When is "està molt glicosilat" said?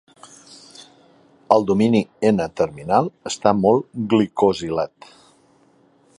3.33-5.13